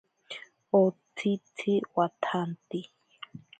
Otsitzi 0.79 1.73
watsanti. 1.95 2.79